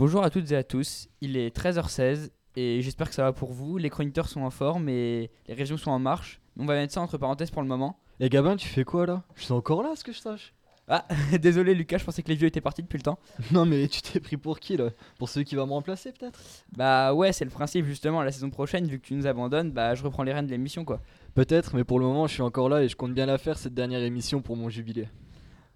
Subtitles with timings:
[0.00, 3.52] Bonjour à toutes et à tous, il est 13h16 et j'espère que ça va pour
[3.52, 3.76] vous.
[3.76, 6.40] Les chroniqueurs sont en forme et les régions sont en marche.
[6.58, 8.00] On va mettre ça entre parenthèses pour le moment.
[8.18, 9.24] Et Gabin, tu fais quoi là?
[9.34, 10.54] Je suis encore là, ce que je sache
[10.88, 11.06] Ah,
[11.42, 13.18] désolé Lucas, je pensais que les vieux étaient partis depuis le temps.
[13.52, 14.88] Non, mais tu t'es pris pour qui là?
[15.18, 16.40] Pour celui qui va me remplacer peut-être?
[16.74, 19.94] Bah ouais, c'est le principe justement, la saison prochaine, vu que tu nous abandonnes, bah
[19.94, 21.02] je reprends les rênes de l'émission quoi.
[21.34, 23.58] Peut-être, mais pour le moment, je suis encore là et je compte bien la faire
[23.58, 25.08] cette dernière émission pour mon jubilé.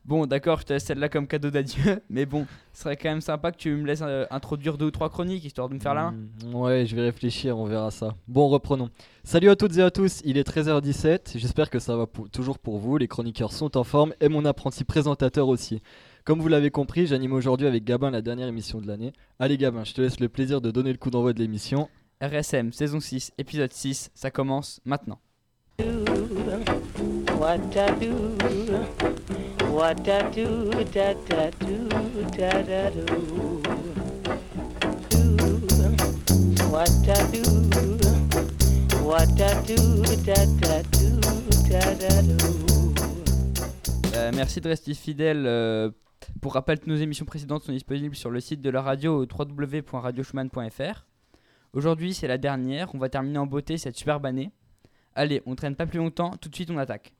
[0.04, 3.22] Bon, d'accord, je te laisse celle-là comme cadeau d'adieu, mais bon, ce serait quand même
[3.22, 5.94] sympa que tu me laisses euh, introduire deux ou trois chroniques histoire de me faire
[5.94, 6.14] la main.
[6.44, 8.14] Mm, ouais, je vais réfléchir, on verra ça.
[8.28, 8.90] Bon, reprenons.
[9.22, 11.38] Salut à toutes et à tous, il est 13h17.
[11.38, 12.98] J'espère que ça va pour- toujours pour vous.
[12.98, 15.80] Les chroniqueurs sont en forme et mon apprenti présentateur aussi.
[16.24, 19.12] Comme vous l'avez compris, j'anime aujourd'hui avec Gabin la dernière émission de l'année.
[19.38, 21.88] Allez, Gabin, je te laisse le plaisir de donner le coup d'envoi de l'émission.
[22.22, 25.18] RSM, saison 6, épisode 6, ça commence maintenant.
[44.16, 45.44] Euh, merci de rester fidèle.
[45.46, 45.90] euh,
[46.40, 51.06] pour rappel, nos émissions précédentes sont disponibles sur le site de la radio au www.radioschumann.fr.
[51.74, 52.94] Aujourd'hui, c'est la dernière.
[52.94, 54.50] On va terminer en beauté cette superbe année.
[55.14, 56.30] Allez, on traîne pas plus longtemps.
[56.40, 57.12] Tout de suite, on attaque.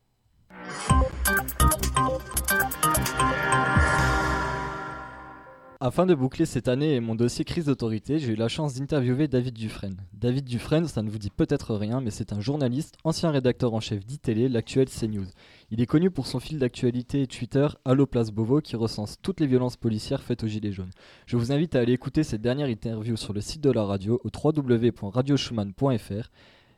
[5.87, 9.29] Afin de boucler cette année et mon dossier crise d'autorité, j'ai eu la chance d'interviewer
[9.29, 9.99] David Dufresne.
[10.15, 13.81] David Dufresne, ça ne vous dit peut-être rien, mais c'est un journaliste, ancien rédacteur en
[13.81, 15.27] chef d'ITélé, l'actuel CNews.
[15.71, 19.47] Il est connu pour son fil d'actualité Twitter Allo Place Beauvau qui recense toutes les
[19.47, 20.93] violences policières faites aux Gilets jaunes.
[21.27, 24.23] Je vous invite à aller écouter cette dernière interview sur le site de la radio
[24.25, 26.31] au www.radioschumann.fr.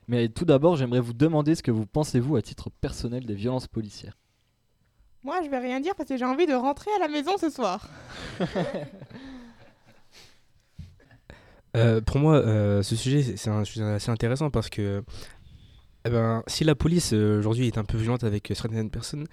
[0.08, 3.66] Mais tout d'abord, j'aimerais vous demander ce que vous pensez-vous à titre personnel des violences
[3.66, 4.16] policières.
[5.24, 7.50] Moi, je vais rien dire parce que j'ai envie de rentrer à la maison ce
[7.50, 7.88] soir.
[11.77, 15.02] Euh, pour moi, euh, ce sujet, c'est- un sujet assez intéressant parce que
[16.06, 19.27] eh ben, si la police euh, aujourd'hui est un peu violente avec euh, certaines personnes,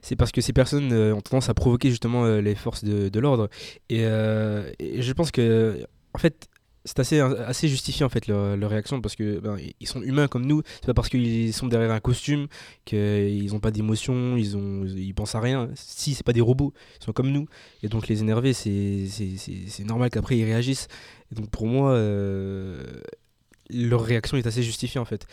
[0.00, 3.10] c'est parce que ces personnes euh, ont tendance à provoquer justement euh, les forces de,
[3.10, 3.50] de l'ordre.
[3.90, 5.84] Et, euh, et je pense que,
[6.14, 6.48] en fait,
[6.84, 10.46] c'est assez, assez justifié en fait leur, réaction parce que ben, ils sont humains comme
[10.46, 10.62] nous.
[10.80, 12.48] C'est pas parce qu'ils sont derrière un costume
[12.84, 14.56] qu'ils n'ont pas d'émotion, ils
[14.98, 15.68] ils pensent à rien.
[15.74, 17.46] Si c'est pas des robots, ils sont comme nous.
[17.82, 20.88] Et donc les énerver, c'est normal qu'après ils réagissent.
[21.30, 22.82] Donc pour moi, euh,
[23.70, 25.26] leur réaction est assez justifiée en fait.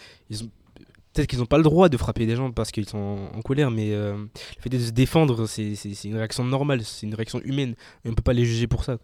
[1.14, 3.72] Peut-être qu'ils n'ont pas le droit de frapper des gens parce qu'ils sont en, colère,
[3.72, 5.74] mais euh, le fait de se défendre, c'est
[6.04, 7.76] une réaction normale, c'est une réaction humaine.
[8.06, 9.00] Et on peut pas les juger pour ça.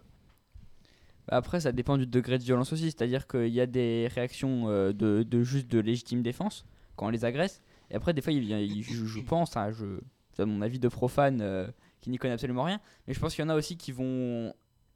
[1.28, 2.84] Bah, Après, ça dépend du degré de violence aussi.
[2.84, 6.64] C'est-à-dire qu'il y a des réactions euh, de, juste de légitime défense
[6.96, 7.62] quand on les agresse.
[7.90, 10.00] Et après, des fois, il il- je, je pense, hein, je,
[10.32, 11.66] c'est mon avis de profane euh,
[12.00, 14.52] qui n'y connaît absolument rien, mais je pense qu'il y en a aussi qui vont.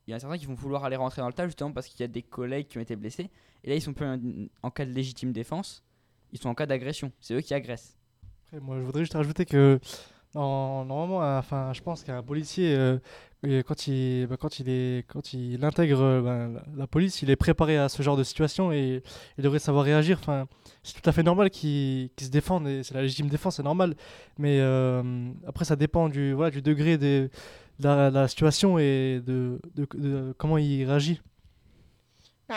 [0.07, 1.87] Il y en a certains qui vont vouloir aller rentrer dans le tas justement parce
[1.87, 3.31] qu'il y a des collègues qui ont été blessés.
[3.63, 4.07] Et là, ils sont plus
[4.63, 5.85] en cas de légitime défense,
[6.33, 7.13] ils sont en cas d'agression.
[7.21, 7.97] C'est eux qui agressent.
[8.47, 9.79] Après, moi, je voudrais juste rajouter que
[10.35, 12.99] en- normalement, euh, enfin, je pense qu'un policier, euh,
[13.43, 17.89] et quand il, bah, quand il intègre euh, ben, la, police, il est préparé à
[17.89, 19.03] ce genre de situation et
[19.39, 20.21] il devrait savoir réagir.
[20.83, 23.97] C'est tout à fait normal qu'il se défende c'est la légitime défense, c'est normal.
[24.39, 24.61] Mais
[25.47, 27.31] après, ça dépend du, degré de
[27.81, 31.21] la, situation et de, de- comment il réagit.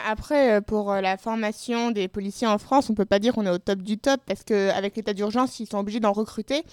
[0.07, 3.59] Après, pour la formation des policiers en France, on peut pas dire qu'on est au
[3.59, 6.63] top du top parce qu'avec l'état d'urgence, ils sont obligés d'en recruter.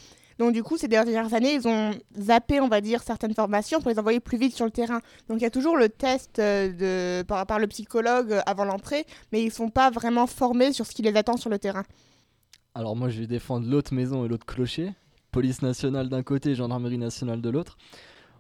[0.41, 3.91] Donc du coup, ces dernières années, ils ont zappé, on va dire, certaines formations pour
[3.91, 5.03] les envoyer plus vite sur le terrain.
[5.29, 9.05] Donc il y a toujours le test euh, de, par, le psychologue euh, avant l'entrée,
[9.33, 11.83] mais ils sont pas vraiment formés sur ce qui les attend sur le terrain.
[12.75, 14.95] Alors moi je vais défendre l'autre maison et l'autre clocher,
[15.31, 17.77] police nationale d'un côté, gendarmerie nationale de l'autre.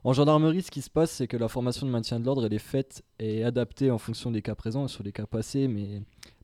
[0.02, 2.54] En gendarmerie, ce qui se passe, c'est que la formation de maintien de l'ordre, elle
[2.54, 6.00] est faite et adaptée en fonction des cas présents et sur les cas passés, mais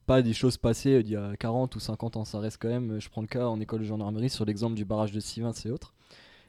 [0.06, 2.25] pas des choses passées d'il y a 40 ou 50 ans.
[2.25, 4.84] Ça reste quand même, je prends le cas en école de gendarmerie sur l'exemple du
[4.84, 5.94] barrage de Sivins et autres.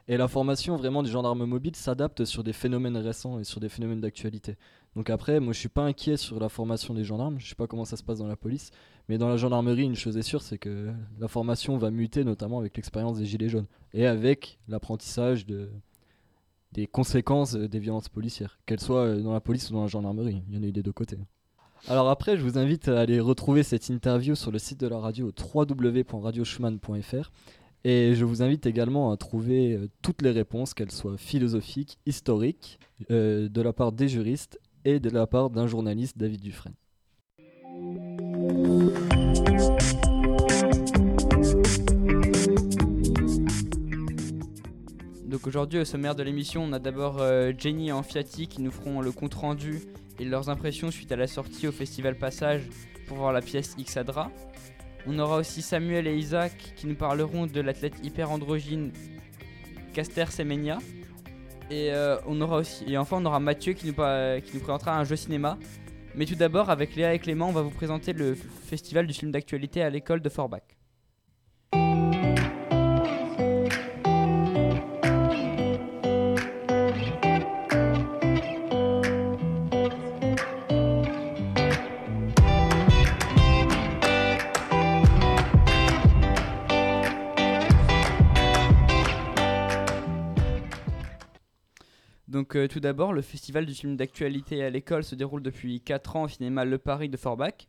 [0.09, 3.67] Et la formation vraiment des gendarmes mobiles s'adapte sur des phénomènes récents et sur des
[3.67, 4.55] phénomènes d'actualité.
[4.95, 7.67] Donc après, moi je suis pas inquiet sur la formation des gendarmes, je sais pas
[7.67, 8.71] comment ça se passe dans la police,
[9.09, 12.59] mais dans la gendarmerie, une chose est sûre, c'est que la formation va muter notamment
[12.59, 15.69] avec l'expérience des Gilets jaunes et avec l'apprentissage de,
[16.71, 19.87] des conséquences euh, des violences policières, qu'elles soient euh, dans la police ou dans la
[19.87, 20.41] gendarmerie.
[20.47, 21.17] Il y en a eu des deux côtés.
[21.87, 24.99] Alors après, je vous invite à aller retrouver cette interview sur le site de la
[24.99, 27.31] radio www.radioschumann.fr
[27.83, 32.79] et je vous invite également à trouver euh, toutes les réponses, qu'elles soient philosophiques, historiques,
[33.11, 36.73] euh, de la part des juristes et de la part d'un journaliste, David Dufresne.
[45.37, 48.71] Donc aujourd'hui au sommaire de l'émission, on a d'abord euh, Jenny et Amfiati qui nous
[48.71, 49.81] feront le compte rendu
[50.19, 52.63] et leurs impressions suite à la sortie au festival Passage
[53.07, 54.31] pour voir la pièce Xadra.
[55.05, 58.91] On aura aussi Samuel et Isaac qui nous parleront de l'athlète hyper androgyne
[59.93, 60.79] Caster Semenya.
[61.69, 64.97] Et euh, on aura aussi et enfin on aura Mathieu qui nous, qui nous présentera
[64.97, 65.59] un jeu cinéma.
[66.15, 69.31] Mais tout d'abord avec Léa et Clément, on va vous présenter le festival du film
[69.31, 70.76] d'actualité à l'école de Forbach.
[92.27, 96.15] Donc euh, tout d'abord, le festival du film d'actualité à l'école se déroule depuis 4
[96.17, 97.67] ans au cinéma Le Paris de Forbach.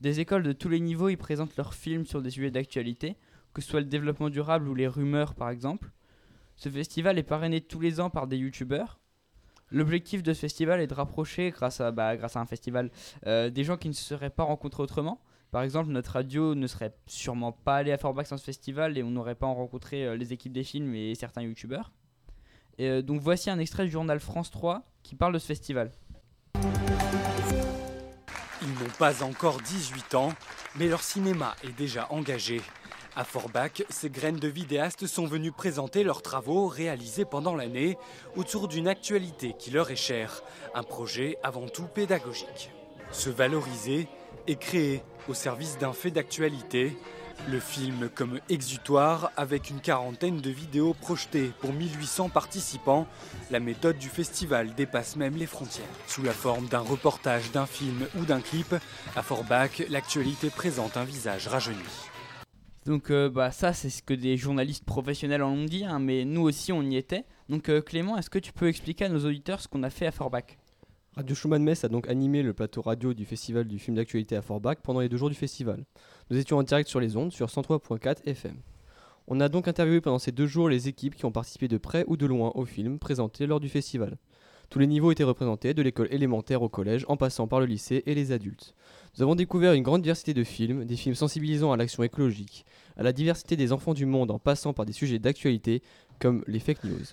[0.00, 3.16] Des écoles de tous les niveaux y présentent leurs films sur des sujets d'actualité,
[3.52, 5.92] que ce soit le développement durable ou les rumeurs par exemple.
[6.56, 8.98] Ce festival est parrainé tous les ans par des youtubeurs.
[9.70, 12.90] L'objectif de ce festival est de rapprocher, grâce à, bah, un festival,
[13.26, 15.20] euh, des gens qui ne se seraient pas rencontrés autrement.
[15.50, 19.02] Par exemple, notre radio ne serait sûrement pas allée à Forbach sans ce festival et
[19.04, 21.92] on n'aurait pas rencontré euh, les équipes des films et certains youtubeurs.
[22.78, 25.90] Et, euh, donc voici un extrait du journal France 3 qui parle de ce festival.
[28.62, 30.32] Ils n'ont pas encore 18 ans,
[30.76, 32.60] mais leur cinéma est déjà engagé.
[33.16, 37.96] À Forbach, ces graines de vidéastes sont venues présenter leurs travaux réalisés pendant l'année
[38.34, 40.42] autour d'une actualité qui leur est chère,
[40.74, 42.70] un projet avant tout pédagogique.
[43.12, 44.08] Se valoriser
[44.48, 46.96] et créer au service d'un fait d'actualité,
[47.48, 53.06] le film comme exutoire avec une quarantaine de vidéos projetées pour 1800 participants,
[53.50, 55.84] la méthode du festival dépasse même les frontières.
[56.06, 58.74] Sous la forme d'un reportage, d'un film ou d'un clip,
[59.16, 61.78] à Forbach, l'actualité présente un visage rajeuni.
[62.86, 66.24] Donc euh, bah ça c'est ce que des journalistes professionnels en ont dit, hein, mais
[66.24, 67.24] nous aussi on y était.
[67.48, 70.06] Donc euh, Clément, est-ce que tu peux expliquer à nos auditeurs ce qu'on a fait
[70.06, 70.58] à Forbach?
[71.16, 74.42] Radio Schumann Metz a donc animé le plateau radio du festival du film d'actualité à
[74.42, 75.84] Forbach pendant les deux jours du festival.
[76.28, 78.56] Nous étions en direct sur les ondes sur 103.4 FM.
[79.28, 82.04] On a donc interviewé pendant ces deux jours les équipes qui ont participé de près
[82.08, 84.16] ou de loin au film présenté lors du festival.
[84.70, 88.02] Tous les niveaux étaient représentés, de l'école élémentaire au collège, en passant par le lycée
[88.06, 88.74] et les adultes.
[89.16, 93.04] Nous avons découvert une grande diversité de films, des films sensibilisant à l'action écologique, à
[93.04, 95.80] la diversité des enfants du monde en passant par des sujets d'actualité
[96.18, 97.04] comme les fake news.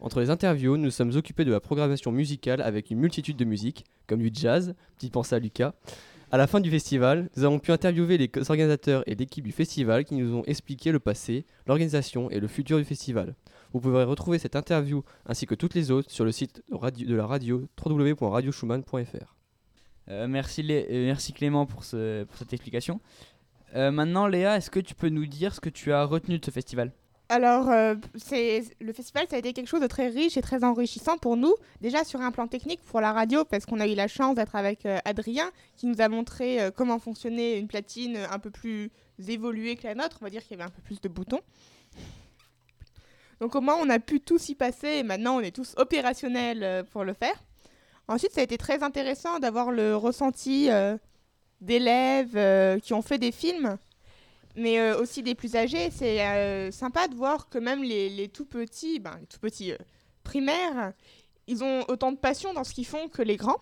[0.00, 3.84] Entre les interviews, nous sommes occupés de la programmation musicale avec une multitude de musiques,
[4.06, 5.72] comme du jazz, petite pensée à Lucas.
[6.32, 10.04] À la fin du festival, nous avons pu interviewer les organisateurs et l'équipe du festival
[10.04, 13.34] qui nous ont expliqué le passé, l'organisation et le futur du festival.
[13.72, 17.26] Vous pourrez retrouver cette interview ainsi que toutes les autres sur le site de la
[17.26, 19.34] radio www.radioschumann.fr.
[20.08, 23.00] Euh, merci, euh, merci Clément pour cette explication.
[23.74, 26.44] Euh, maintenant Léa, est-ce que tu peux nous dire ce que tu as retenu de
[26.44, 26.92] ce festival?
[27.28, 27.96] Alors, euh,
[28.80, 31.54] le festival, ça a été quelque chose de très riche et très enrichissant pour nous.
[31.80, 34.54] Déjà sur un plan technique pour la radio, parce qu'on a eu la chance d'être
[34.54, 38.90] avec euh, Adrien, qui nous a montré euh, comment fonctionnait une platine un peu plus
[39.26, 40.18] évoluée que la nôtre.
[40.20, 41.40] On va dire qu'il y avait un peu plus de boutons.
[43.40, 46.84] Donc au moins, on a pu tous y passer et maintenant, on est tous opérationnels
[46.92, 47.42] pour le faire.
[48.08, 50.70] Ensuite, ça a été très intéressant d'avoir le ressenti
[51.60, 53.76] d'élèves qui ont fait des films
[54.56, 55.90] mais euh, aussi des plus âgés.
[55.90, 59.72] C'est euh, sympa de voir que même les, les tout petits, ben, les tout petits
[59.72, 59.78] euh,
[60.22, 60.92] primaires,
[61.46, 63.60] ils ont autant de passion dans ce qu'ils font que les grands.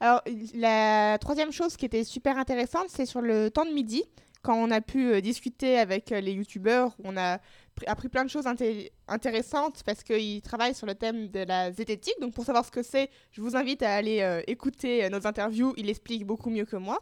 [0.00, 0.22] Alors,
[0.54, 4.02] la troisième chose qui était super intéressante, c'est sur le temps de midi,
[4.42, 8.46] quand on a pu discuter avec les youtubeurs, on a pr- appris plein de choses
[8.46, 12.18] inté- intéressantes parce qu'ils travaillent sur le thème de la zététique.
[12.20, 15.74] Donc, pour savoir ce que c'est, je vous invite à aller écouter nos interviews.
[15.76, 16.98] Il explique beaucoup mieux que moi.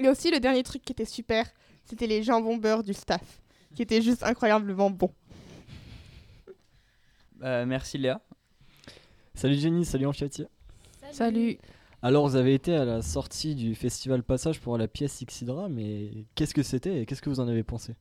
[0.00, 1.46] Et aussi, le dernier truc qui était super,
[1.88, 3.40] c'était les jambons beurre du staff,
[3.74, 5.12] qui étaient juste incroyablement bons.
[7.42, 8.20] Euh, Merci Léa.
[9.34, 10.44] Salut Jenny, salut Amfiati.
[11.12, 11.56] Salut.
[12.02, 16.26] Alors vous avez été à la sortie du festival Passage pour la pièce Xydra, mais
[16.34, 17.94] qu'est-ce que c'était et qu'est-ce que vous en avez pensé?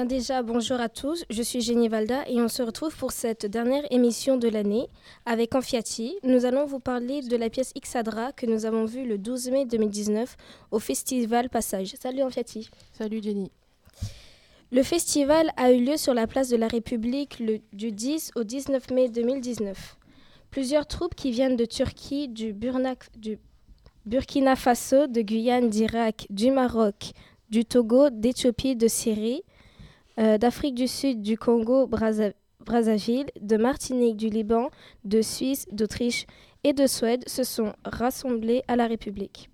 [0.00, 3.44] Bien déjà, bonjour à tous, je suis Jenny Valda et on se retrouve pour cette
[3.44, 4.86] dernière émission de l'année
[5.26, 6.16] avec Amfiati.
[6.22, 9.66] Nous allons vous parler de la pièce Xadra que nous avons vue le 12 mai
[9.66, 10.38] 2019
[10.70, 11.92] au festival Passage.
[12.00, 12.70] Salut Amfiati.
[12.94, 13.50] Salut Jenny.
[14.72, 18.42] Le festival a eu lieu sur la place de la République le- du 10 au
[18.44, 19.98] 19 mai 2019.
[20.50, 23.38] Plusieurs troupes qui viennent de Turquie, du, Burna- du
[24.06, 27.10] Burkina Faso, de Guyane, d'Irak, du Maroc,
[27.50, 29.42] du Togo, d'Éthiopie, de Syrie,
[30.18, 32.32] euh, d'Afrique du Sud, du Congo, Brazza-
[32.64, 34.68] Brazzaville, de Martinique, du Liban,
[35.04, 36.26] de Suisse, d'Autriche
[36.64, 39.48] et de Suède se sont rassemblés à la République.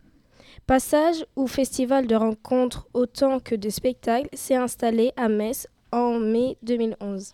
[0.66, 6.56] Passage ou festival de rencontres autant que de spectacles s'est installé à Metz en mai
[6.62, 7.32] 2011.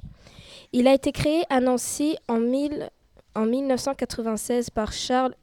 [0.75, 2.91] Il a été créé à Nancy en, 1000
[3.35, 5.35] en 1996 par Charles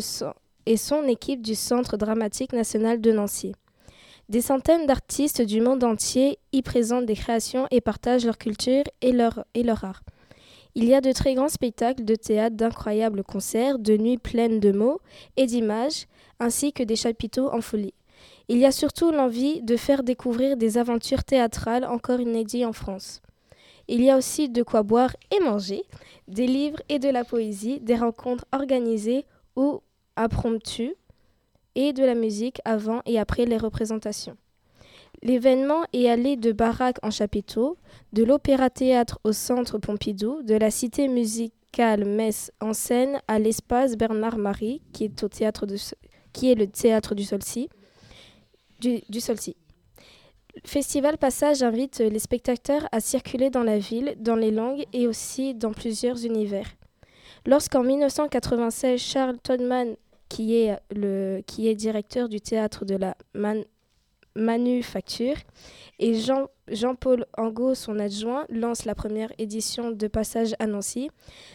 [0.00, 0.32] son-
[0.66, 3.54] et son équipe du Centre dramatique national de Nancy.
[4.28, 9.12] Des centaines d'artistes du monde entier y présentent des créations et partagent leur culture et
[9.12, 9.44] leur,
[9.84, 10.02] art.
[10.74, 14.72] Il y a de très grands spectacles de théâtre, d'incroyables concerts, de nuits pleines de
[14.72, 15.00] mots
[15.36, 16.06] et d'images,
[16.40, 17.94] ainsi que des chapiteaux en folie.
[18.48, 23.22] Il y a surtout l'envie de faire découvrir des aventures théâtrales encore inédites en France.
[23.86, 25.84] Il y a aussi de quoi boire et manger,
[26.26, 29.82] des livres et de la poésie, des rencontres organisées ou
[30.16, 30.96] impromptues,
[31.76, 34.36] et de la musique avant et après les représentations.
[35.22, 37.76] L'événement est allé de baraque en chapiteau,
[38.12, 44.82] de l'opéra-théâtre au centre Pompidou, de la cité musicale Metz en scène à l'espace Bernard-Marie,
[44.92, 45.08] qui est,
[46.54, 47.68] le théâtre du Solcy.
[48.80, 49.00] Du,
[50.64, 55.54] Festival Passage invite les spectateurs à circuler dans la ville, dans les langues et aussi
[55.54, 56.68] dans plusieurs univers.
[57.46, 59.96] Lorsqu'en 1996, Charles Todman,
[60.28, 63.64] qui est, le, qui est directeur du théâtre de la Man-
[64.34, 65.36] Manufacture,
[65.98, 71.10] et Jean, Jean-Paul Angot, son adjoint, lance la première édition de Passage à Nancy,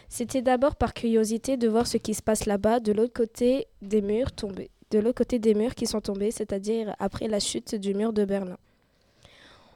[0.08, 4.02] c'était d'abord par curiosité de voir ce qui se passe là-bas, de l'autre côté des
[4.02, 7.94] murs tombés, de l'autre côté des murs qui sont tombés, c'est-à-dire après la chute du
[7.94, 8.58] mur de Berlin.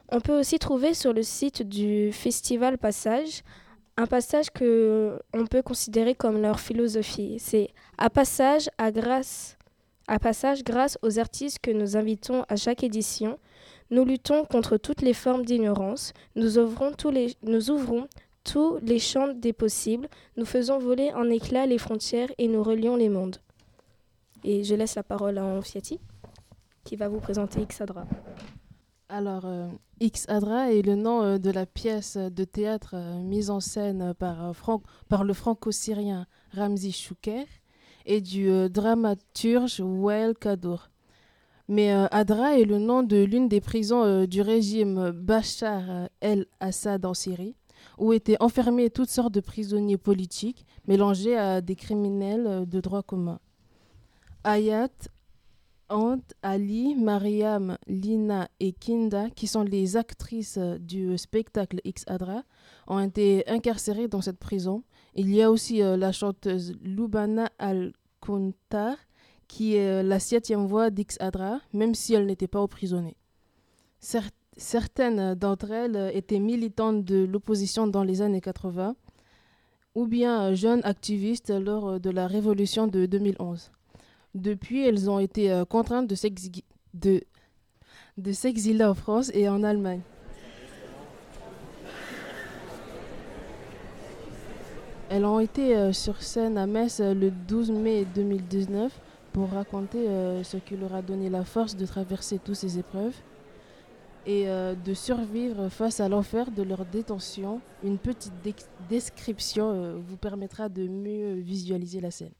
[0.09, 3.43] On peut aussi trouver sur le site du Festival Passage
[3.97, 7.37] un passage que on peut considérer comme leur philosophie.
[7.39, 9.57] C'est à passage, à grâce,
[10.07, 13.39] à passage grâce aux artistes que nous invitons à chaque édition.
[13.89, 16.13] Nous luttons contre toutes les formes d'ignorance.
[16.35, 20.07] Nous ouvrons tous les, champs des possibles.
[20.35, 23.37] Nous faisons voler en éclats les frontières et nous relions les mondes.
[24.43, 25.99] Et je laisse la parole à Anfiati,
[26.83, 28.05] qui va vous présenter Xadra.
[29.09, 29.69] Alors, euh,
[30.01, 34.13] X Adra est le nom euh, de la pièce de théâtre euh, mise en scène
[34.13, 37.45] par, le franco-syrien Ramzi Chouker
[38.05, 40.89] et du dramaturge Wael Kadour.
[41.69, 47.57] Mais Adra est le nom de l'une des prisons du régime Bachar el-Assad en Syrie,
[47.97, 53.39] où étaient enfermés toutes sortes de prisonniers politiques mélangés à des criminels de droit commun.
[54.45, 54.87] Ayat,
[55.89, 62.43] Ant, Ali, Mariam, Lina et Kinda, qui sont les actrices du spectacle X Adra,
[62.87, 64.83] ont été incarcérées dans cette prison.
[65.15, 68.97] Il y a aussi euh, la chanteuse Lubana Al-Kuntar,
[69.47, 73.15] qui est euh, la septième voix d'X Adra, même si elle n'était pas emprisonnée.
[74.01, 78.95] Cer- certaines d'entre elles étaient militantes de l'opposition dans les années 80,
[79.95, 83.71] ou bien jeunes activistes lors de la révolution de 2011.
[84.35, 87.21] Depuis, elles ont été euh, contraintes de s'exi- de,
[88.17, 90.01] de s'exiler en France et en Allemagne.
[95.09, 98.91] Elles ont été euh, sur scène à Metz euh, le 12 mai 2019
[99.33, 100.07] pour raconter
[100.43, 103.13] ce qui leur a donné la force de traverser toutes ces épreuves
[104.25, 107.61] et de survivre face à l'enfer de leur détention.
[107.83, 108.33] Une petite
[108.89, 112.31] description vous permettra de mieux visualiser la scène.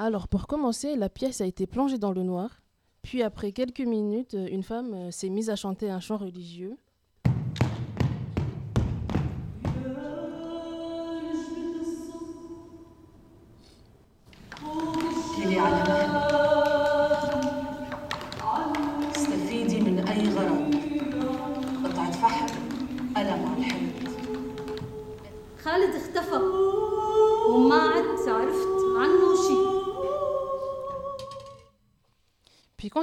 [0.00, 2.62] Alors, pour commencer, la pièce a été plongée dans le noir.
[3.02, 6.76] Puis, après quelques minutes, euh, une femme euh, s'est mise à chanter un chant religieux.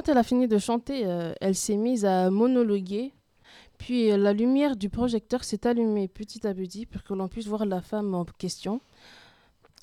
[0.06, 3.12] Quand elle a fini de chanter, euh, elle s'est mise à monologuer.
[3.76, 7.46] Puis, euh, la lumière du projecteur s'est allumée petit à petit pour que l'on puisse
[7.48, 8.80] voir la femme en question.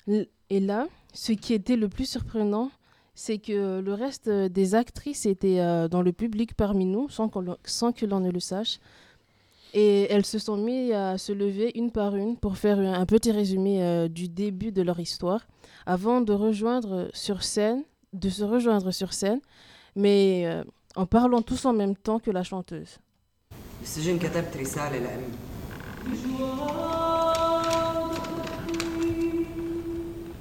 [0.08, 2.70] Et là, ce qui était le plus surprenant,
[3.14, 8.06] c'est que le reste euh, des actrices étaient dans le public parmi nous, sans, que
[8.06, 8.78] l'on ne le sache.
[9.74, 13.32] Et elles se sont mises à se lever une par une pour faire un, petit
[13.32, 15.46] résumé du début de leur histoire,
[15.84, 17.82] avant de se rejoindre sur scène,
[19.96, 20.64] mais euh,
[20.96, 22.98] en parlant tous en même temps que la chanteuse.
[23.80, 25.30] بالسجن كتبت رسالة لأمي.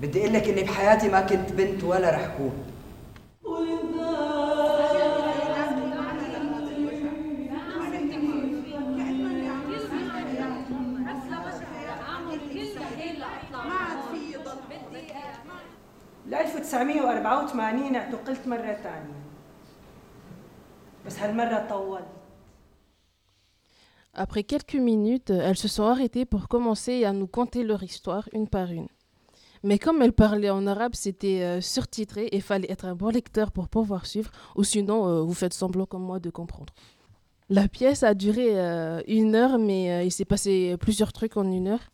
[0.02, 2.54] بدي أقول لك إني بحياتي ما كنت بنت ولا رح كون
[16.34, 19.24] 1984 اعتقلت مرة طولت
[24.14, 28.48] Après quelques minutes, elles se sont arrêtées pour commencer à nous conter leur histoire une
[28.48, 28.88] par une.
[29.64, 33.52] Mais comme elles parlaient en arabe, c'était euh, surtitré et fallait être un bon lecteur
[33.52, 36.74] pour pouvoir suivre, ou sinon euh, vous faites semblant comme moi de comprendre.
[37.50, 41.68] La pièce a duré euh, une heure, mais il s'est passé plusieurs trucs en une
[41.68, 41.92] heure.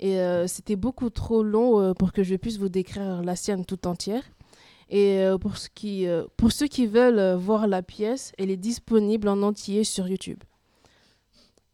[0.00, 4.24] Et c'était beaucoup trop long pour que je puisse vous décrire la sienne tout entière.
[4.92, 8.50] Et euh, pour, ce qui, euh, pour ceux qui veulent euh, voir la pièce, elle
[8.50, 10.38] est disponible en entier sur YouTube.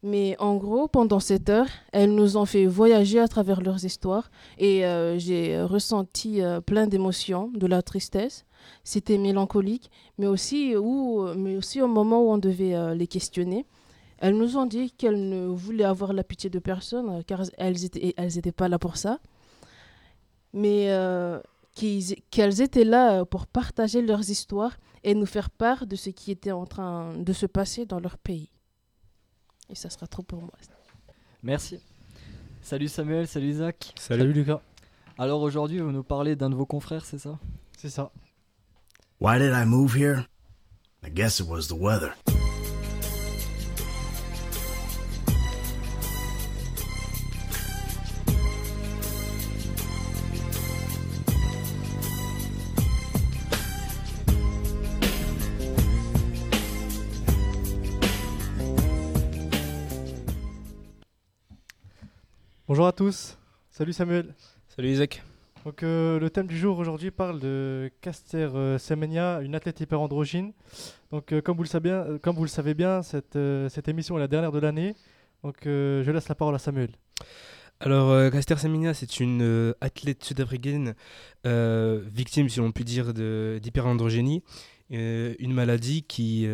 [0.03, 4.31] Mais en gros, pendant cette heure, elles nous ont fait voyager à travers leurs histoires
[4.57, 4.83] et
[5.17, 8.45] j'ai ressenti plein d'émotions, de la tristesse.
[8.85, 13.65] C'était mélancolique, mais aussi, où, mais aussi au moment où on devait les questionner.
[14.19, 18.13] Elles nous ont dit qu'elles ne voulaient avoir la pitié de personne car elles n'étaient
[18.15, 19.19] elles étaient pas là pour ça.
[20.53, 20.87] Mais
[22.29, 26.31] qu'elles étaient là euh, pour partager leurs histoires et nous faire part de ce qui
[26.31, 28.51] était en train de se passer dans leur pays.
[29.69, 30.51] Et ça sera trop pour moi.
[31.43, 31.79] Merci.
[32.61, 33.93] Salut Samuel, salut Isaac.
[33.97, 34.33] Salut.
[34.33, 34.61] Lucas.
[35.17, 37.39] Alors aujourd'hui, vous nous parlez d'un de vos confrères, c'est ça?
[37.77, 38.11] C'est ça.
[39.21, 40.25] Why did I move here?
[41.03, 42.13] I guess it was the weather.
[62.79, 63.37] Bonjour à tous.
[63.71, 64.33] Salut Samuel.
[64.69, 65.21] Salut Isaac.
[65.65, 70.53] Donc euh, le thème du jour aujourd'hui parle de Caster euh, Semenya, une athlète hyperandrogyne.
[71.11, 73.89] Donc euh, comme, vous le savez bien, euh, comme vous le savez bien, cette, cette
[73.89, 74.95] émission est la dernière de l'année.
[75.43, 76.91] Donc je laisse la parole à Samuel.
[77.81, 80.95] Alors, Caster Semenya, c'est une athlète sud-africaine
[81.43, 84.41] victime, si l'on peut dire, d'hyperandrogénie,
[84.89, 86.47] une maladie qui,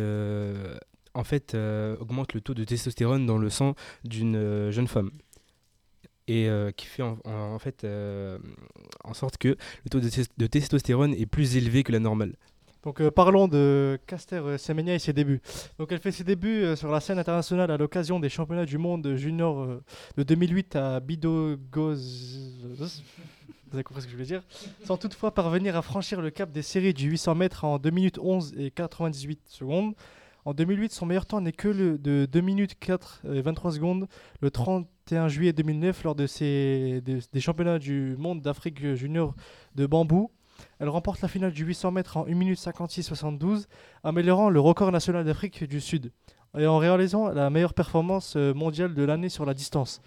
[1.16, 5.10] en fait, euh, augmente le taux de testostérone dans le sang d'une euh, jeune femme.
[6.28, 8.38] Et euh, qui fait en, fait euh,
[9.04, 12.34] en sorte que le taux de, tes- de testostérone est plus élevé que la normale.
[12.82, 15.40] Donc euh, parlons de Caster Semenya et ses débuts.
[15.78, 19.14] Donc elle fait ses débuts sur la scène internationale à l'occasion des championnats du monde
[19.16, 19.68] junior
[20.16, 21.94] de 2008 à Bidogos.
[23.68, 24.42] Vous avez compris ce que je voulais dire
[24.84, 28.18] Sans toutefois parvenir à franchir le cap des séries du 800 mètres en 2 minutes
[28.20, 29.94] 11 et 98 secondes.
[30.44, 34.06] En 2008, son meilleur temps n'est que de 2 minutes 4 et 23 secondes
[34.40, 34.50] le
[35.06, 39.34] 31 juillet 2009 lors de ces, des- championnats du monde d'Afrique junior
[39.76, 40.32] de bambou.
[40.80, 43.68] Elle remporte la finale du 800 mètres en 1 minute 56 72,
[44.02, 46.10] améliorant le record national d'Afrique du Sud
[46.58, 50.00] et en réalisant la meilleure performance euh, mondiale de l'année sur la distance.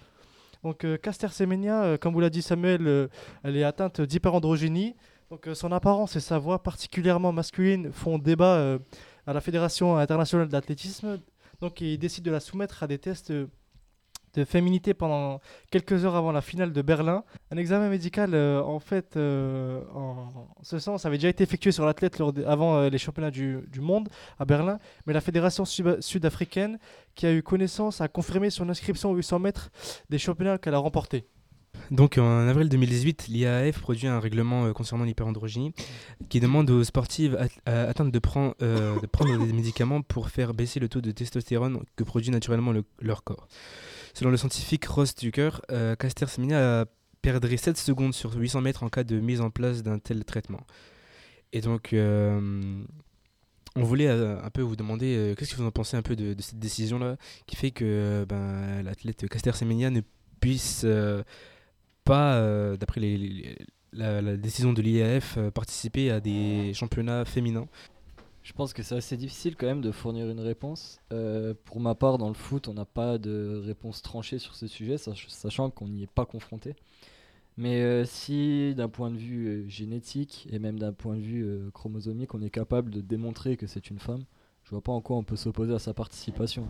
[0.64, 3.08] Donc euh, Caster Semenya, euh, comme vous l'a dit Samuel, euh,
[3.42, 4.96] elle est atteinte d'hyperandrogénie.
[5.30, 8.78] Donc son apparence et sa voix particulièrement masculine font débat
[9.26, 11.20] à la Fédération internationale d'athlétisme.
[11.60, 13.32] Donc il décide de la soumettre à des tests
[14.34, 15.40] de féminité pendant
[15.70, 17.24] quelques heures avant la finale de Berlin.
[17.50, 20.28] Un examen médical, euh, en fait, euh, en
[20.62, 24.44] ce sens, avait déjà été effectué sur l'athlète avant euh, les championnats du, monde à
[24.44, 26.78] Berlin, mais la fédération sud- sud-africaine,
[27.14, 29.70] qui a eu connaissance, a confirmé son inscription aux 800 mètres
[30.10, 31.24] des championnats qu'elle a remportés.
[31.90, 35.72] Donc en avril 2018, l'IAAF produit un règlement concernant l'hyperandrogénie
[36.28, 40.78] qui demande aux sportives at- atteintes de, prendre de prendre des médicaments pour faire baisser
[40.78, 43.46] le taux de testostérone que produit naturellement le- leur corps.
[44.14, 46.86] Selon le scientifique Ross Tucker, euh, Caster Semenya
[47.22, 50.66] perdrait 7 secondes sur 800 mètres en cas de mise en place d'un tel traitement.
[51.52, 52.82] Et donc, euh,
[53.76, 56.34] on voulait euh, un peu vous demander qu'est-ce que vous en pensez un peu de,
[56.40, 60.00] cette décision-là qui fait que ben, l'athlète Caster Semenya ne
[60.40, 60.86] puisse
[62.04, 63.00] pas, d'après
[63.92, 67.68] la, décision de l'IAF, participer à des championnats féminins.
[68.42, 70.98] Je pense que c'est assez difficile quand même de fournir une réponse.
[71.12, 74.66] Euh, pour ma part, dans le foot, on n'a pas de réponse tranchée sur ce
[74.66, 76.74] sujet, sach- sachant qu'on n'y est pas confronté.
[77.58, 81.70] Mais euh, si d'un point de vue euh, génétique et même d'un point de vue
[81.74, 84.24] chromosomique, on est capable de démontrer que c'est une femme,
[84.64, 86.66] je vois pas en quoi on peut s'opposer à sa participation.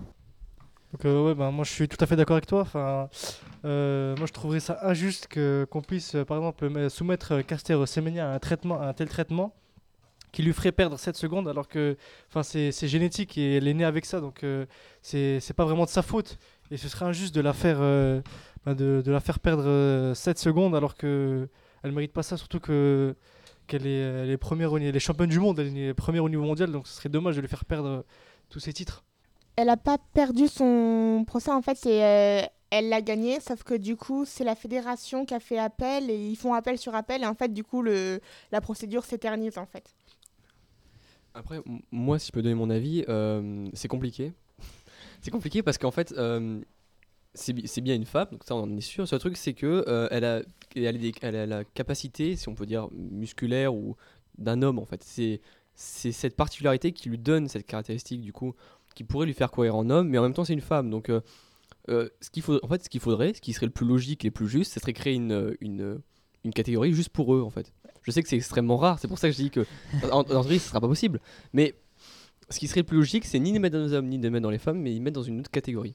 [0.92, 2.62] Donc ouais, ben, moi je suis tout à fait d'accord avec toi.
[2.62, 3.08] Enfin,
[3.62, 5.28] moi je trouverais ça injuste
[5.70, 9.54] qu'on puisse, par exemple, me- soumettre Caster Semenya à un traitement, à un tel traitement
[10.32, 11.96] qui lui ferait perdre 7 secondes, alors que,
[12.42, 14.66] c'est génétique et elle est née avec ça, donc euh,
[15.02, 16.38] c'est pas vraiment de sa faute.
[16.70, 18.20] Et ce serait injuste de la faire, euh,
[18.64, 21.48] ben, de, la faire perdre euh, 7 secondes, alors que
[21.82, 23.16] elle mérite pas ça, surtout que
[23.70, 26.70] qu'elle est, est première, elle est championne du monde, elle est première au niveau mondial,
[26.72, 28.02] donc ce serait dommage de lui faire perdre euh,
[28.48, 29.04] tous ses titres.
[29.56, 33.96] Elle a pas perdu son procès en fait, euh, elle l'a gagné, sauf que du
[33.96, 37.26] coup, c'est la fédération qui a fait appel et ils font appel sur appel et
[37.26, 39.94] en fait, du coup, la procédure s'éternise en fait.
[41.34, 44.32] Après, moi, si je peux donner mon avis, euh, c'est compliqué.
[45.22, 46.60] c'est compliqué parce qu'en fait, euh,
[47.34, 49.06] c'est bi- c'est bien une femme, donc ça, on en est sûr.
[49.06, 50.42] Ce truc, c'est que euh, elle, a,
[50.74, 53.96] elle, a la capacité, si on peut dire, musculaire ou
[54.38, 55.02] d'un homme, en fait.
[55.04, 55.40] C'est
[56.12, 58.54] cette particularité qui lui donne cette caractéristique, du coup,
[58.94, 60.90] qui pourrait lui faire courir en homme, mais en même temps, c'est une femme.
[60.90, 61.08] Donc,
[61.88, 64.24] euh, ce qu'il faut, en fait, ce qu'il faudrait, ce qui serait le plus logique
[64.24, 66.00] et le plus juste, ce serait créer une, une,
[66.44, 67.72] une catégorie juste pour eux, en fait.
[68.02, 69.66] Je sais que c'est extrêmement rare, c'est pour ça que je dis que
[70.10, 71.20] en, en ce sera pas possible.
[71.52, 71.74] Mais
[72.48, 74.30] ce qui serait le plus logique, c'est ni les mettre dans les hommes ni les
[74.30, 75.94] mettre dans les femmes, mais les mettre dans une autre catégorie.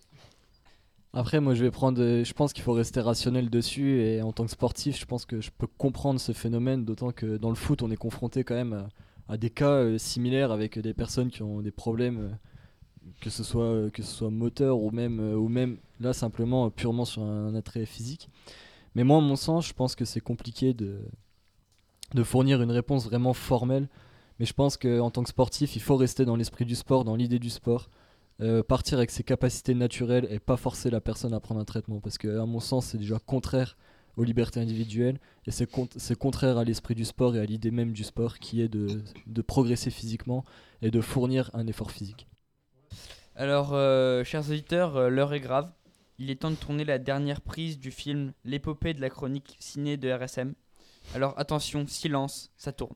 [1.13, 2.01] Après, moi, je vais prendre.
[2.01, 4.01] euh, Je pense qu'il faut rester rationnel dessus.
[4.01, 6.83] Et en tant que sportif, je pense que je peux comprendre ce phénomène.
[6.83, 8.87] D'autant que dans le foot, on est confronté quand même
[9.29, 13.43] à, des cas euh, similaires avec des personnes qui ont des problèmes, euh, que ce
[13.45, 17.85] soit que ce soit moteur ou même ou même là simplement purement sur un attrait
[17.85, 18.29] physique.
[18.93, 20.99] Mais moi, à mon sens, je pense que c'est compliqué de
[22.15, 23.87] de fournir une réponse vraiment formelle.
[24.39, 27.15] Mais je pense qu'en tant que sportif, il faut rester dans l'esprit du sport, dans
[27.15, 27.89] l'idée du sport.
[28.41, 32.01] Euh, partir avec ses capacités naturelles et pas forcer la personne à prendre un traitement
[32.01, 33.77] parce que à mon sens c'est déjà contraire
[34.17, 37.71] aux libertés individuelles et c'est con- c'est contraire à l'esprit du sport et à l'idée
[37.71, 40.43] même du sport qui est de, de progresser physiquement
[40.81, 42.27] et de fournir un effort physique.
[43.37, 45.71] Alors, euh, chers auditeurs, euh, l'heure est grave.
[46.19, 49.95] Il est temps de tourner la dernière prise du film L'épopée de la chronique ciné
[49.95, 50.55] de RSM.
[51.13, 52.95] Alors attention, silence, ça tourne.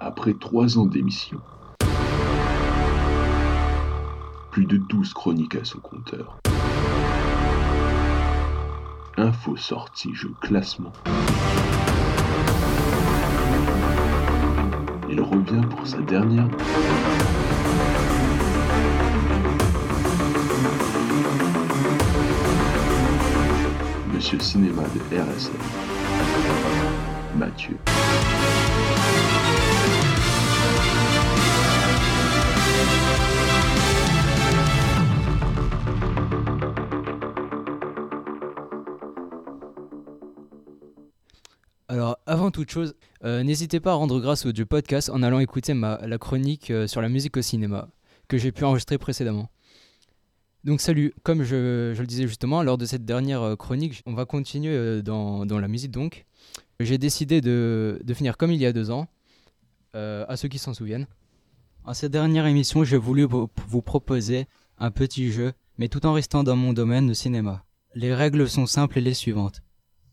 [0.00, 1.40] Après trois ans d'émission,
[4.50, 6.38] plus de 12 chroniques à son compteur.
[9.16, 10.92] Info sortie, jeu classement.
[15.10, 16.48] Il revient pour sa dernière.
[24.18, 25.52] Monsieur Cinéma de RSM.
[27.36, 27.76] Mathieu.
[41.86, 45.38] Alors, avant toute chose, euh, n'hésitez pas à rendre grâce au du podcast en allant
[45.38, 47.86] écouter ma, la chronique euh, sur la musique au cinéma
[48.26, 49.48] que j'ai pu enregistrer précédemment.
[50.64, 54.24] Donc, salut, comme je, le disais justement, lors de cette dernière euh, chronique, on va
[54.24, 56.26] continuer euh, dans, la musique donc.
[56.80, 59.08] J'ai décidé de, finir comme il y a deux ans,
[59.94, 61.06] euh, à ceux qui s'en souviennent.
[61.84, 64.46] En cette dernière émission, j'ai voulu vous proposer
[64.78, 67.64] un petit jeu, mais tout en restant dans mon domaine de cinéma.
[67.94, 69.62] Les règles sont simples et les suivantes.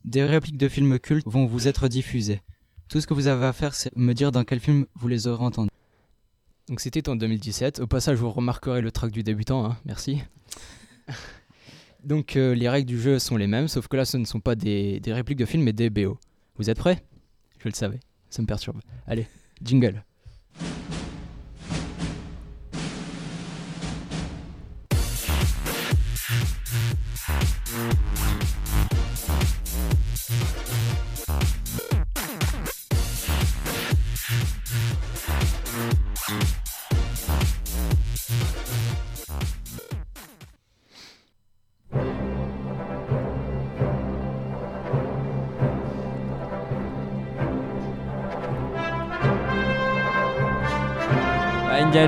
[0.05, 2.41] Des répliques de films cultes vont vous être diffusées.
[2.88, 5.27] Tout ce que vous avez à faire, c'est me dire dans quel film vous les
[5.27, 5.69] aurez entendus.
[6.67, 7.80] Donc c'était en 2017.
[7.80, 10.21] Au passage, vous remarquerez le track du débutant, hein, merci.
[12.04, 14.39] Donc euh, les règles du jeu sont les mêmes, sauf que là ce ne sont
[14.39, 16.19] pas des, des répliques de films mais des BO.
[16.58, 17.04] Vous êtes prêts?
[17.60, 17.99] Je le savais,
[18.30, 18.80] ça me perturbe.
[19.08, 19.28] Allez,
[19.63, 20.04] jingle.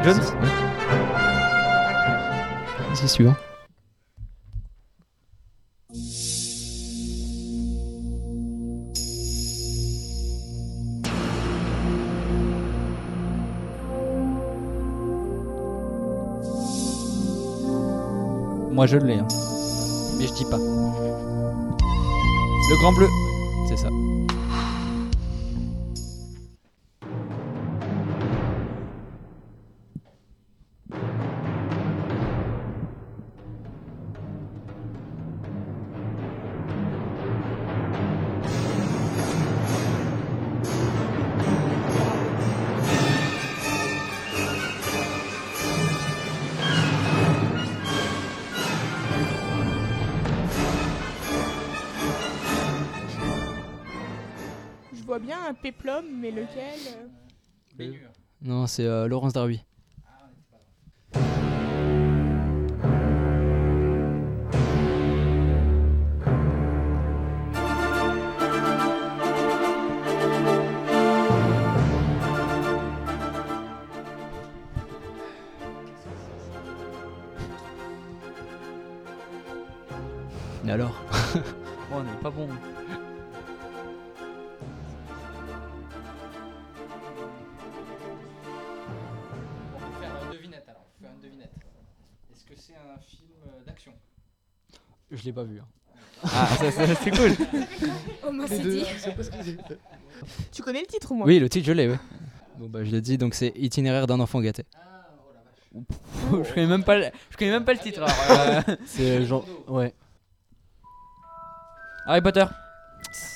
[0.08, 0.22] Jones
[2.94, 3.36] C'est suivant.
[18.72, 19.28] Moi je l'ai, hein.
[20.18, 20.58] mais je dis pas.
[22.70, 23.10] Le grand bleu.
[23.68, 23.90] C'est ça.
[55.62, 56.80] Péplum, mais lequel
[57.80, 57.92] euh,
[58.42, 59.62] Non, c'est euh, Laurence Darby.
[92.48, 93.94] Que c'est un film euh, d'action
[95.12, 95.60] Je l'ai pas vu.
[95.60, 95.66] hein.
[96.24, 97.32] Ah, ça, ça, c'est cool.
[98.24, 98.84] Oh, dit.
[98.84, 99.58] j'ai-
[100.52, 102.00] Tu connais le titre ou moi Oui, le titre, je l'ai, ouais.
[102.58, 104.66] Bon, bah, je l'ai dit, donc c'est Itinéraire d'un enfant gâté.
[105.74, 108.02] je connais même pas le, je connais même pas le titre.
[108.04, 109.46] alors, euh, C'est genre.
[109.68, 109.94] Ouais.
[112.06, 112.46] Harry Potter.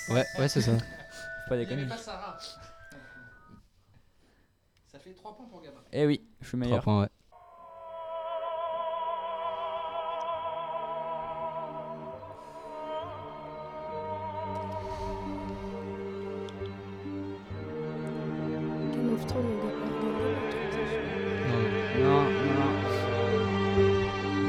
[0.10, 0.72] Ouais, ouais, c'est ça.
[0.78, 1.86] Faut pas déconner.
[1.86, 2.38] pas Sarah.
[4.92, 5.78] Ça fait 3 points pour Gabin.
[5.92, 6.82] Eh oui, je suis meilleur.
[6.82, 7.10] 3 points, ouais.
[19.22, 20.98] Of Thrones, on doit pas regarder un truc comme ça.
[22.00, 22.24] Non, non.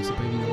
[0.02, 0.46] C'est pas évident.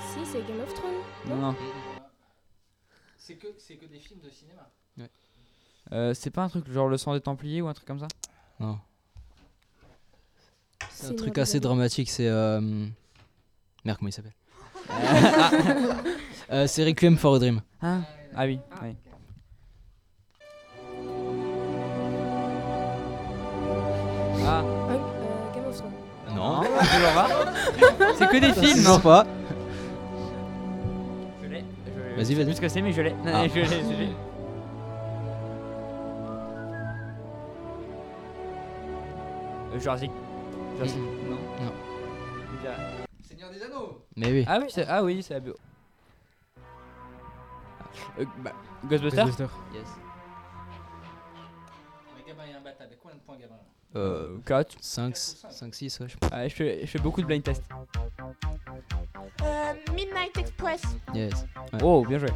[0.00, 1.02] Si, c'est Game of Thrones.
[1.26, 1.56] Non, non.
[3.18, 4.70] C'est que, c'est que des films de cinéma.
[5.92, 8.06] Euh, c'est pas un truc genre le sang des Templiers ou un truc comme ça?
[8.60, 8.78] Non.
[10.88, 12.28] C'est un truc assez dramatique, c'est.
[12.28, 12.60] Euh...
[13.84, 14.34] Merde, comment il s'appelle?
[16.52, 17.60] Euh, C'est Requiem for a Dream.
[17.80, 17.98] Ah,
[18.34, 18.96] ah oui, oui.
[24.46, 24.98] Ah, Euh,
[25.54, 25.92] Game of Thrones.
[26.34, 26.62] Non.
[27.14, 27.28] pas.
[28.18, 28.82] C'est que des films.
[28.82, 29.24] Non, pas.
[31.42, 31.64] Je l'ai.
[31.86, 32.44] je- Vas-y, je sais vas-y.
[32.46, 33.14] plus ce que c'est, mais je l'ai.
[33.26, 33.46] Ah.
[33.54, 34.08] je l'ai, je l'ai.
[39.74, 40.10] Euh, Jurassic.
[40.86, 41.36] Non.
[41.60, 41.72] Non.
[43.22, 44.02] Seigneur des Anneaux.
[44.16, 44.44] Mais oui.
[44.48, 45.54] Ah oui, c'est ah oui, c'est la bio.
[48.18, 48.52] Euh, bah,
[48.86, 49.26] Ghostbusters.
[49.26, 49.50] Ghostbusters.
[49.74, 49.86] Yes.
[52.16, 52.96] Mais Gabin est imbattable.
[53.02, 54.76] Combien de points Gabin là Euh, 4.
[54.80, 57.62] 5, 5, 6, ouais, je Ah, je, fais, je fais beaucoup de blind test.
[59.42, 60.82] Euh, Midnight Express.
[61.14, 61.32] Yes.
[61.72, 61.78] Ouais.
[61.82, 62.28] Oh, bien joué.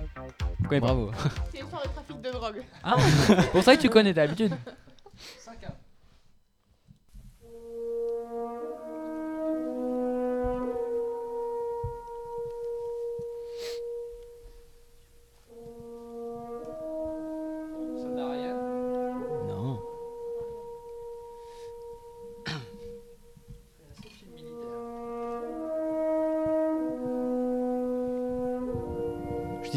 [0.62, 0.86] Je connais pas.
[0.88, 1.12] Bravo.
[1.50, 2.62] C'est une histoire de trafic de drogue.
[2.82, 4.54] Ah, c'est pour ça que tu connais d'habitude.
[5.38, 5.68] 5 1.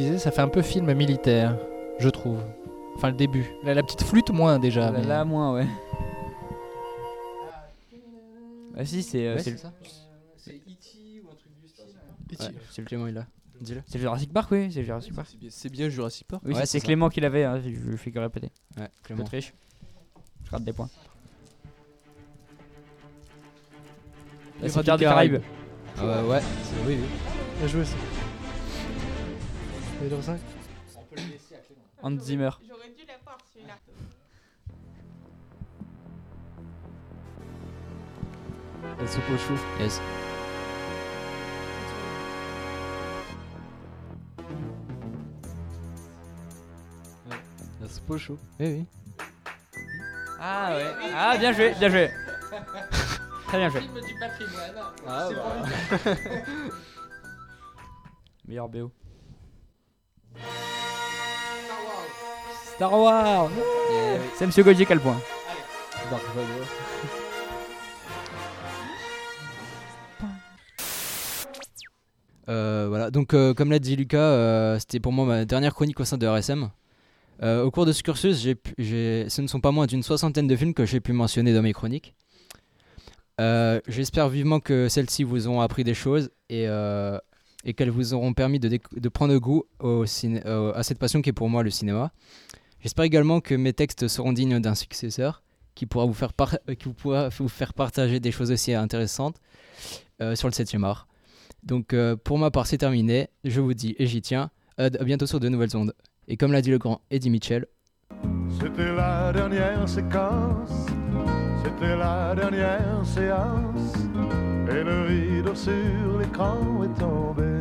[0.07, 1.57] Disais, ça fait un peu film militaire,
[1.99, 2.39] je trouve.
[2.95, 3.45] Enfin, le début.
[3.63, 4.91] La, la petite flûte, moins déjà.
[4.91, 5.67] Là, mais- là, moins, ouais.
[8.79, 9.71] Ah si, c'est euh, Ouais, c'est c'est le- ça.
[10.37, 11.21] C'est E.T.
[11.23, 11.85] ou un truc du style.
[12.39, 13.25] Ouais, c'est le Clément, il a.
[13.59, 13.81] Dis-le.
[13.87, 15.27] c'est le Jurassic Park, oui, c'est le Jurassic Park.
[15.49, 16.43] C'est bien, Jurassic Park.
[16.45, 16.85] Oui, Ouais, c'est- c'est c'est ça.
[16.85, 18.51] Clément qui l'avait, hein, je fais que répéter.
[18.77, 19.23] Ouais, Je Clément.
[19.23, 19.51] triche.
[20.45, 20.89] Je rate des points.
[24.61, 25.41] La cimetière des du Caraïbes.
[25.97, 26.39] Ah ouais, ouais.
[26.41, 27.07] c'est- Oui, oui.
[27.59, 27.95] Bien joué ça.
[29.99, 30.39] Le 5
[30.95, 31.81] On peut le laisser à Clément.
[32.03, 32.49] Hans Zimmer.
[32.67, 33.73] J'aurais dû l'avoir celui-là.
[38.99, 39.59] La soupe au chou.
[39.79, 39.99] Yes.
[47.81, 48.37] La soupe au chou.
[48.59, 48.85] Oui, oui.
[50.39, 50.93] Ah ouais.
[51.15, 52.11] Ah, bien joué, bien joué.
[53.47, 53.81] Très bien joué.
[53.81, 54.75] Film du patrimoine.
[55.07, 56.11] Ah, bah.
[58.47, 58.91] Meilleur BO.
[62.77, 63.49] Star Wars.
[64.37, 65.19] C'est Monsieur Gauthier qui a le point.
[72.49, 75.99] Euh, voilà, donc euh, comme l'a dit Lucas, euh, c'était pour moi ma dernière chronique
[75.99, 76.69] au sein de RSM.
[77.43, 80.01] Euh, au cours de ce cursus, j'ai pu- j'ai- ce ne sont pas moins d'une
[80.01, 82.15] soixantaine de films que j'ai pu mentionner dans mes chroniques.
[83.39, 87.19] Euh, J'espère vivement que celles-ci vous ont appris des choses et, euh,
[87.65, 91.29] et qu'elles vous auront permis de, prendre goût au ciné- euh, à cette passion qui
[91.29, 92.11] est pour moi le cinéma.
[92.79, 95.41] J'espère également que mes textes seront dignes d'un successeur
[95.75, 96.31] qui pourra vous faire,
[96.69, 99.35] euh, pourra vous faire partager des choses aussi intéressantes
[100.21, 101.07] euh, sur le 7e art.
[101.63, 105.25] Donc euh, pour ma part c'est terminé, je vous dis et j'y tiens, à bientôt
[105.25, 105.93] sur de nouvelles ondes.
[106.27, 107.65] Et comme l'a dit le grand Eddie Mitchell,
[108.59, 110.87] C'était la dernière séquence,
[111.63, 113.93] c'était la dernière séance,
[114.69, 117.56] et le rideau sur l'écran est tombé.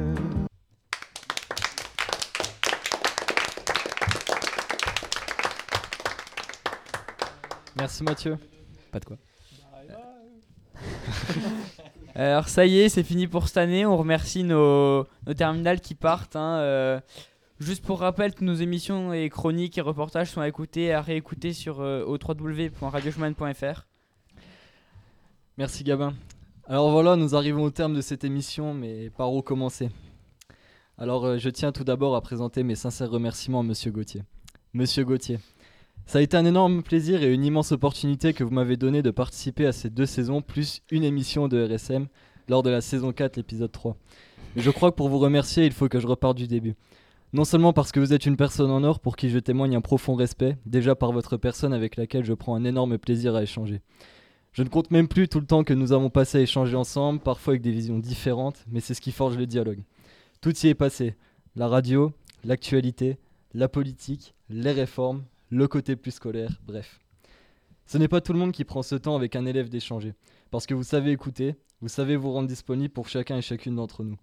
[7.77, 8.39] Merci Mathieu.
[8.91, 9.17] pas de quoi.
[12.15, 13.85] Alors ça y est, c'est fini pour cette année.
[13.85, 16.37] On remercie nos, nos terminales qui partent.
[16.37, 17.01] hein, euh,
[17.59, 21.01] Juste pour rappel, toutes nos émissions et chroniques et reportages sont à écouter et à
[21.01, 23.87] réécouter sur euh, au www.radiochemin.fr.
[25.57, 26.15] Merci Gabin.
[26.69, 29.91] Alors voilà, nous arrivons au terme de cette émission, mais par où commencer?
[30.99, 34.23] Alors euh, je tiens tout d'abord à présenter mes sincères remerciements à Monsieur Gauthier.
[34.75, 35.39] Monsieur Gauthier,
[36.07, 39.11] ça a été un énorme plaisir et une immense opportunité que vous m'avez donné de
[39.11, 42.07] participer à ces deux saisons, plus une émission de RSM
[42.49, 43.97] lors de la saison 4, l'épisode 3.
[44.55, 46.77] Mais je crois que pour vous remercier, il faut que je reparte du début.
[47.33, 49.81] Non seulement parce que vous êtes une personne en or pour qui je témoigne un
[49.81, 53.83] profond respect, déjà par votre personne avec laquelle je prends un énorme plaisir à échanger.
[54.53, 57.19] Je ne compte même plus tout le temps que nous avons passé à échanger ensemble,
[57.19, 59.83] parfois avec des visions différentes, mais c'est ce qui forge le dialogue.
[60.41, 61.17] Tout y est passé.
[61.57, 62.13] La radio,
[62.45, 63.19] l'actualité,
[63.55, 67.01] la politique, les réformes, le côté plus scolaire, bref.
[67.87, 70.15] Ce n'est pas tout le monde qui prend ce temps avec un élève d'échanger,
[70.51, 74.03] parce que vous savez écouter, vous savez vous rendre disponible pour chacun et chacune d'entre
[74.03, 74.17] nous.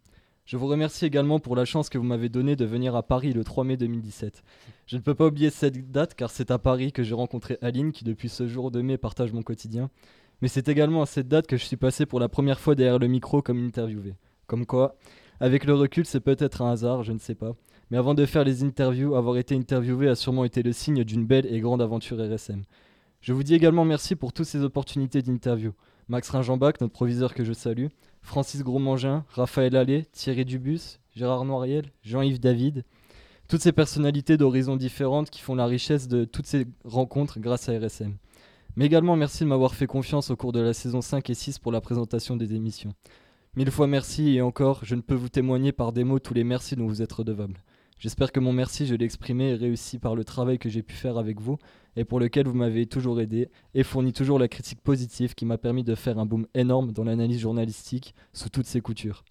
[0.46, 3.32] Je vous remercie également pour la chance que vous m'avez donnée de venir à Paris
[3.32, 4.44] le 3 mai 2017.
[4.88, 7.94] Je ne peux pas oublier cette date car c'est à Paris que j'ai rencontré Aline
[7.94, 9.90] qui depuis ce jour de mai partage mon quotidien.
[10.42, 13.00] Mais c'est également à cette date que je suis passé pour la première fois derrière
[13.00, 14.16] le micro comme interviewé.
[14.46, 14.98] Comme quoi,
[15.40, 17.56] avec le recul, c'est peut-être un hasard, je ne sais pas.
[17.92, 21.26] Mais avant de faire les interviews, avoir été interviewé a sûrement été le signe d'une
[21.26, 22.64] belle et grande aventure RSM.
[23.22, 25.74] Je vous dis également merci pour toutes ces opportunités d'interview.
[26.08, 27.88] Max Ringenbach, notre proviseur que je salue,
[28.22, 32.84] Francis Gros-Mangin, Raphaël Allais, Thierry Dubus, Gérard Noiriel, Jean-Yves David.
[33.48, 37.78] Toutes ces personnalités d'horizons différentes qui font la richesse de toutes ces rencontres grâce à
[37.78, 38.16] RSM.
[38.76, 41.60] Mais également merci de m'avoir fait confiance au cours de la saison 5 et 6
[41.60, 42.94] pour la présentation des émissions.
[43.56, 46.44] Mille fois merci et encore, je ne peux vous témoigner par des mots tous les
[46.44, 47.60] merci dont vous êtes redevables.
[48.04, 50.94] J'espère que mon merci, je l'ai exprimé et réussi par le travail que j'ai pu
[50.94, 51.58] faire avec vous
[51.96, 55.58] et pour lequel vous m'avez toujours aidé et fourni toujours la critique positive qui m'a
[55.58, 59.24] permis de faire un boom énorme dans l'analyse journalistique sous toutes ses coutures.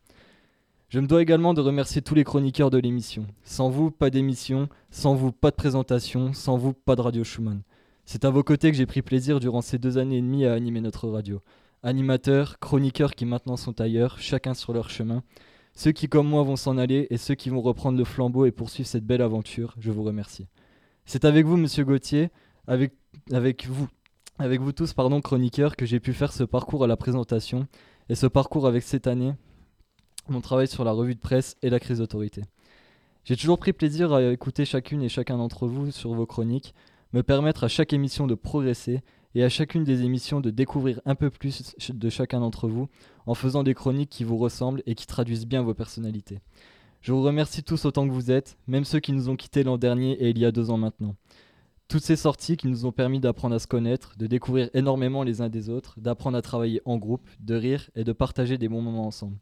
[0.89, 3.27] Je me dois également de remercier tous les chroniqueurs de l'émission.
[3.45, 7.61] Sans vous, pas d'émission, sans vous, pas de présentation, sans vous, pas de Radio Schumann.
[8.07, 10.55] C'est à vos côtés que j'ai pris plaisir durant ces deux années et demie à
[10.55, 11.43] animer notre radio.
[11.83, 15.23] Animateurs, chroniqueurs qui maintenant sont ailleurs, chacun sur leur chemin.
[15.75, 18.51] Ceux qui comme moi vont s'en aller et ceux qui vont reprendre le flambeau et
[18.51, 20.47] poursuivre cette belle aventure, je vous remercie.
[21.07, 22.31] C'est avec vous, monsieur Gauthier,
[22.67, 22.93] avec,
[23.33, 23.89] avec vous,
[24.39, 27.67] avec vous tous, pardon, chroniqueurs, que j'ai pu faire ce parcours à la présentation
[28.09, 29.35] et ce parcours avec cette année,
[30.29, 32.43] mon travail sur la revue de presse et la crise d'autorité.
[33.25, 36.75] J'ai toujours pris plaisir à écouter chacune et chacun d'entre vous sur vos chroniques,
[37.13, 39.01] me permettre à chaque émission de progresser
[39.35, 42.89] et à chacune des émissions de découvrir un peu plus de chacun d'entre vous
[43.27, 46.41] en faisant des chroniques qui vous ressemblent et qui traduisent bien vos personnalités.
[47.01, 49.79] Je vous remercie tous autant que vous êtes, même ceux qui nous ont quittés l'an
[49.79, 51.17] dernier et il y a deux ans maintenant.
[51.89, 55.41] Toutes ces sorties qui nous ont permis d'apprendre à se connaître, de découvrir énormément les
[55.41, 58.81] uns des autres, d'apprendre à travailler en groupe, de rire et de partager des bons
[58.81, 59.37] moments ensemble.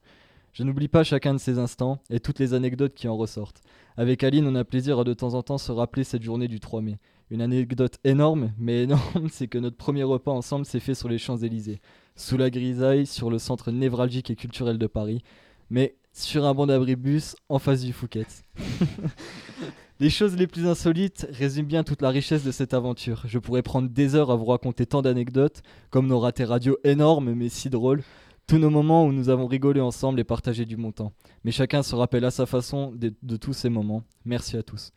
[0.52, 3.62] Je n'oublie pas chacun de ces instants et toutes les anecdotes qui en ressortent.
[3.96, 6.58] Avec Aline, on a plaisir à de temps en temps se rappeler cette journée du
[6.58, 6.98] 3 mai.
[7.30, 11.18] Une anecdote énorme, mais énorme, c'est que notre premier repas ensemble s'est fait sur les
[11.18, 11.80] Champs-Élysées,
[12.16, 15.22] sous la grisaille, sur le centre névralgique et culturel de Paris,
[15.70, 18.26] mais sur un banc d'abribus en face du Fouquet.
[20.00, 23.22] les choses les plus insolites résument bien toute la richesse de cette aventure.
[23.26, 27.34] Je pourrais prendre des heures à vous raconter tant d'anecdotes, comme nos ratés radio énormes
[27.34, 28.02] mais si drôles,
[28.48, 31.12] tous nos moments où nous avons rigolé ensemble et partagé du bon temps.
[31.44, 34.02] Mais chacun se rappelle à sa façon de, de tous ces moments.
[34.24, 34.90] Merci à tous.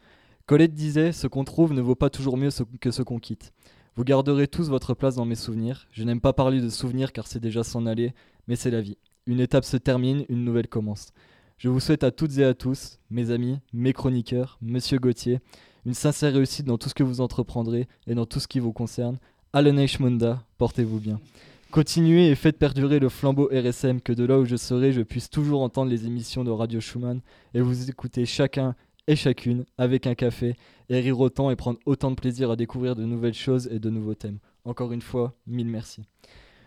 [0.45, 2.49] Colette disait Ce qu'on trouve ne vaut pas toujours mieux
[2.81, 3.53] que ce qu'on quitte.
[3.95, 5.87] Vous garderez tous votre place dans mes souvenirs.
[5.91, 8.13] Je n'aime pas parler de souvenirs car c'est déjà s'en aller,
[8.47, 8.97] mais c'est la vie.
[9.25, 11.13] Une étape se termine, une nouvelle commence.
[11.57, 15.39] Je vous souhaite à toutes et à tous, mes amis, mes chroniqueurs, monsieur Gauthier,
[15.85, 18.73] une sincère réussite dans tout ce que vous entreprendrez et dans tout ce qui vous
[18.73, 19.19] concerne.
[19.53, 21.21] Allen Munda, portez-vous bien.
[21.71, 25.29] Continuez et faites perdurer le flambeau RSM, que de là où je serai, je puisse
[25.29, 27.21] toujours entendre les émissions de Radio Schumann
[27.53, 28.75] et vous écouter chacun
[29.07, 30.55] et chacune avec un café
[30.89, 33.89] et rire autant et prendre autant de plaisir à découvrir de nouvelles choses et de
[33.89, 34.39] nouveaux thèmes.
[34.65, 36.03] Encore une fois, mille merci.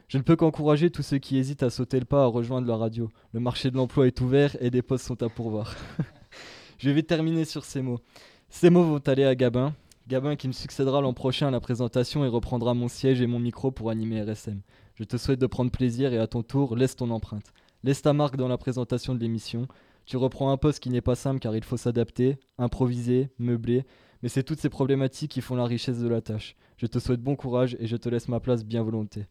[0.09, 2.77] Je ne peux qu'encourager tous ceux qui hésitent à sauter le pas à rejoindre la
[2.77, 3.11] radio.
[3.33, 5.75] Le marché de l'emploi est ouvert et des postes sont à pourvoir.
[6.79, 8.01] Je vais terminer sur ces mots.
[8.49, 9.75] Ces mots vont aller à Gabin.
[10.07, 13.41] Gabin qui me succédera l'an prochain à la présentation et reprendra mon siège et mon
[13.41, 14.61] micro pour animer RSM.
[14.95, 17.53] Je te souhaite de prendre plaisir et à ton tour, laisse ton empreinte.
[17.83, 19.67] Laisse ta marque dans la présentation de l'émission.
[20.07, 23.85] Tu reprends un poste qui n'est pas simple car il faut s'adapter, improviser, meubler,
[24.23, 26.55] mais c'est toutes ces problématiques qui font la richesse de la tâche.
[26.77, 29.27] Je te souhaite bon courage et je te laisse ma place bien volonté.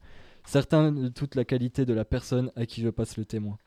[0.45, 3.57] Certain de toute la qualité de la personne à qui je passe le témoin.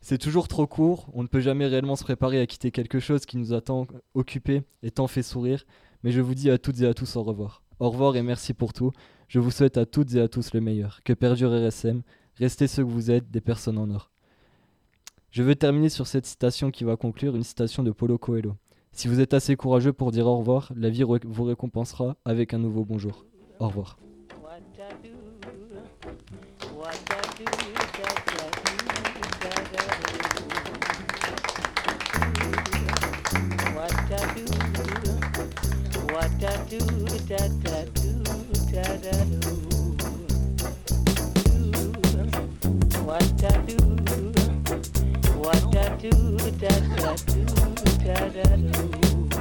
[0.00, 3.26] C'est toujours trop court, on ne peut jamais réellement se préparer à quitter quelque chose
[3.26, 5.64] qui nous a tant occupé et tant fait sourire,
[6.02, 7.62] mais je vous dis à toutes et à tous au revoir.
[7.80, 8.92] Au revoir et merci pour tout.
[9.28, 11.00] Je vous souhaite à toutes et à tous le meilleur.
[11.04, 12.02] Que perdure RSM,
[12.36, 14.13] restez ceux que vous êtes, des personnes en or.
[15.34, 18.54] Je veux terminer sur cette citation qui va conclure, une citation de Paulo Coelho.
[18.92, 22.58] Si vous êtes assez courageux pour dire au revoir, la vie vous récompensera avec un
[22.58, 23.26] nouveau bonjour.
[23.58, 23.98] Au revoir.
[46.10, 47.44] Do, da da do,
[48.04, 49.33] da da do.